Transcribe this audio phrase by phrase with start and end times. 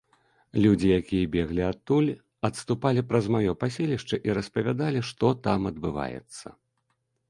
[0.61, 2.09] Людзі, якія беглі адтуль,
[2.51, 6.47] адступалі праз маё паселішча і распавядалі, што там адбываецца.